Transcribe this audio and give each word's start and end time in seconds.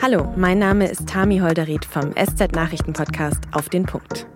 Hallo, 0.00 0.32
mein 0.36 0.60
Name 0.60 0.86
ist 0.86 1.08
Tami 1.08 1.40
Holderried 1.40 1.84
vom 1.84 2.12
SZ 2.12 2.52
Nachrichten 2.52 2.92
Podcast 2.92 3.40
Auf 3.50 3.68
den 3.68 3.84
Punkt. 3.84 4.26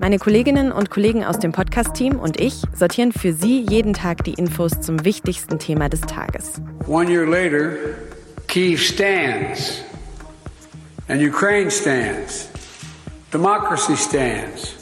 Meine 0.00 0.18
Kolleginnen 0.18 0.72
und 0.72 0.88
Kollegen 0.88 1.22
aus 1.22 1.38
dem 1.38 1.52
Podcast-Team 1.52 2.18
und 2.18 2.40
ich 2.40 2.62
sortieren 2.72 3.12
für 3.12 3.34
Sie 3.34 3.60
jeden 3.68 3.92
Tag 3.92 4.24
die 4.24 4.32
Infos 4.32 4.80
zum 4.80 5.04
wichtigsten 5.04 5.58
Thema 5.58 5.90
des 5.90 6.00
Tages. 6.00 6.62
One 6.86 7.10
year 7.10 7.26
later, 7.26 7.72
Kiev 8.48 8.80
stands, 8.80 9.82
and 11.08 11.22
Ukraine 11.22 11.70
stands, 11.70 12.48
democracy 13.30 13.96
stands. 13.98 14.76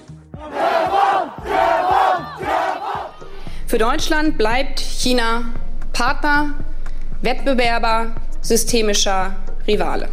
Für 3.67 3.79
Deutschland 3.79 4.39
bleibt 4.39 4.79
China 4.79 5.43
Partner, 5.93 6.55
Wettbewerber, 7.21 8.15
systemischer 8.43 9.35
Rivale. 9.67 10.09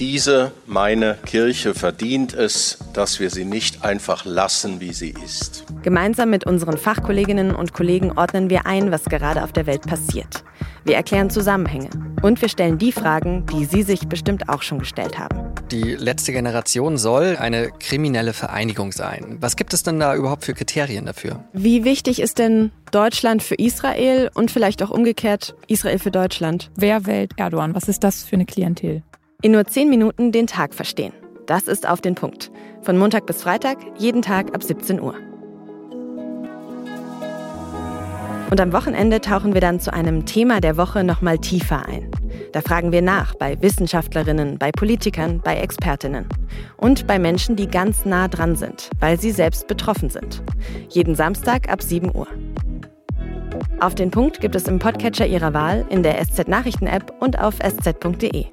Diese, 0.00 0.52
meine 0.66 1.18
Kirche, 1.26 1.74
verdient 1.74 2.32
es, 2.32 2.78
dass 2.94 3.20
wir 3.20 3.28
sie 3.28 3.44
nicht 3.44 3.84
einfach 3.84 4.24
lassen, 4.24 4.80
wie 4.80 4.94
sie 4.94 5.14
ist. 5.22 5.66
Gemeinsam 5.82 6.30
mit 6.30 6.46
unseren 6.46 6.78
Fachkolleginnen 6.78 7.54
und 7.54 7.74
Kollegen 7.74 8.12
ordnen 8.12 8.48
wir 8.48 8.64
ein, 8.64 8.90
was 8.92 9.04
gerade 9.04 9.44
auf 9.44 9.52
der 9.52 9.66
Welt 9.66 9.82
passiert. 9.82 10.42
Wir 10.84 10.96
erklären 10.96 11.28
Zusammenhänge 11.28 11.90
und 12.22 12.40
wir 12.40 12.48
stellen 12.48 12.78
die 12.78 12.92
Fragen, 12.92 13.44
die 13.52 13.66
Sie 13.66 13.82
sich 13.82 14.08
bestimmt 14.08 14.48
auch 14.48 14.62
schon 14.62 14.78
gestellt 14.78 15.18
haben. 15.18 15.38
Die 15.70 15.94
letzte 15.94 16.32
Generation 16.32 16.96
soll 16.96 17.36
eine 17.38 17.70
kriminelle 17.70 18.32
Vereinigung 18.32 18.92
sein. 18.92 19.36
Was 19.40 19.56
gibt 19.56 19.74
es 19.74 19.82
denn 19.82 20.00
da 20.00 20.16
überhaupt 20.16 20.46
für 20.46 20.54
Kriterien 20.54 21.04
dafür? 21.04 21.44
Wie 21.52 21.84
wichtig 21.84 22.20
ist 22.20 22.38
denn 22.38 22.72
Deutschland 22.90 23.42
für 23.42 23.56
Israel 23.56 24.30
und 24.32 24.50
vielleicht 24.50 24.82
auch 24.82 24.90
umgekehrt 24.90 25.54
Israel 25.68 25.98
für 25.98 26.10
Deutschland? 26.10 26.70
Wer 26.74 27.04
wählt 27.04 27.32
Erdogan? 27.36 27.74
Was 27.74 27.86
ist 27.86 28.02
das 28.02 28.24
für 28.24 28.36
eine 28.36 28.46
Klientel? 28.46 29.02
In 29.42 29.52
nur 29.52 29.64
zehn 29.64 29.88
Minuten 29.88 30.32
den 30.32 30.46
Tag 30.46 30.74
verstehen. 30.74 31.14
Das 31.46 31.66
ist 31.66 31.88
auf 31.88 32.02
den 32.02 32.14
Punkt. 32.14 32.50
Von 32.82 32.98
Montag 32.98 33.24
bis 33.24 33.42
Freitag, 33.42 33.78
jeden 33.96 34.20
Tag 34.20 34.54
ab 34.54 34.62
17 34.62 35.00
Uhr. 35.00 35.14
Und 38.50 38.60
am 38.60 38.72
Wochenende 38.72 39.20
tauchen 39.20 39.54
wir 39.54 39.60
dann 39.60 39.80
zu 39.80 39.92
einem 39.92 40.26
Thema 40.26 40.60
der 40.60 40.76
Woche 40.76 41.04
nochmal 41.04 41.38
tiefer 41.38 41.86
ein. 41.86 42.10
Da 42.52 42.60
fragen 42.60 42.92
wir 42.92 43.00
nach 43.00 43.34
bei 43.34 43.60
Wissenschaftlerinnen, 43.62 44.58
bei 44.58 44.72
Politikern, 44.72 45.40
bei 45.42 45.56
Expertinnen 45.56 46.26
und 46.76 47.06
bei 47.06 47.18
Menschen, 47.18 47.56
die 47.56 47.68
ganz 47.68 48.04
nah 48.04 48.28
dran 48.28 48.56
sind, 48.56 48.90
weil 48.98 49.18
sie 49.18 49.30
selbst 49.30 49.68
betroffen 49.68 50.10
sind. 50.10 50.42
Jeden 50.90 51.14
Samstag 51.14 51.72
ab 51.72 51.80
7 51.80 52.14
Uhr. 52.14 52.26
Auf 53.78 53.94
den 53.94 54.10
Punkt 54.10 54.40
gibt 54.40 54.54
es 54.54 54.68
im 54.68 54.78
Podcatcher 54.78 55.26
Ihrer 55.26 55.54
Wahl, 55.54 55.86
in 55.88 56.02
der 56.02 56.22
SZ 56.22 56.48
Nachrichten 56.48 56.86
App 56.86 57.14
und 57.20 57.38
auf 57.38 57.58
sz.de. 57.60 58.46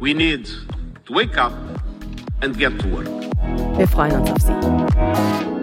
We 0.00 0.14
need 0.14 0.46
to 1.06 1.12
wake 1.12 1.36
up 1.36 1.52
and 2.40 2.56
get 2.56 2.78
to 2.78 2.88
work. 2.88 3.08
Wir 3.76 3.88
freuen 3.88 4.20
uns 4.20 4.30
auf 4.30 4.38
Sie. 4.42 5.57